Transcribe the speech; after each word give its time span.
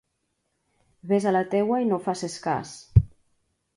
Ves 1.11 1.27
a 1.31 1.33
la 1.37 1.43
teua 1.51 1.79
i 1.83 1.87
no 1.93 2.03
faces 2.07 2.39
cas. 2.47 2.73